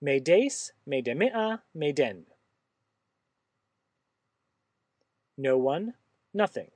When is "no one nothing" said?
5.38-6.70